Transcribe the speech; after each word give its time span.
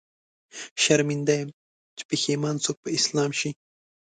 شرمنده 0.83 1.35
يم، 1.41 1.49
چې 1.97 2.03
پښېمان 2.09 2.55
څوک 2.65 2.77
په 2.83 2.89
اسلام 2.97 3.31
شي 3.39 3.49